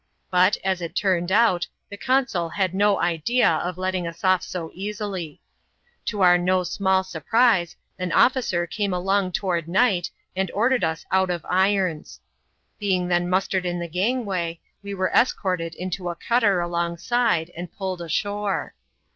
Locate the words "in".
13.63-13.77